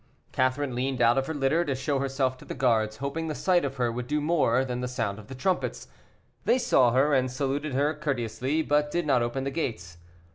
Catherine 0.31 0.73
leaned 0.73 0.99
out 0.99 1.19
of 1.19 1.27
her 1.27 1.33
litter 1.35 1.63
to 1.63 1.75
show 1.75 1.99
herself 1.99 2.35
to 2.39 2.45
the 2.45 2.55
guards, 2.55 2.97
hoping 2.97 3.27
the 3.27 3.35
sight 3.35 3.63
of 3.63 3.75
her 3.75 3.91
would 3.91 4.07
do 4.07 4.19
more 4.19 4.65
than 4.65 4.81
the 4.81 4.87
sound 4.87 5.19
of 5.19 5.27
the 5.27 5.35
trumpets. 5.35 5.87
They 6.43 6.57
saw 6.57 6.89
her, 6.91 7.13
and 7.13 7.31
saluted 7.31 7.73
her 7.75 7.93
courteously, 7.93 8.63
but 8.63 8.89
did 8.89 9.05
not 9.05 9.21
open 9.21 9.43
the 9.43 9.51
gates. 9.51 9.99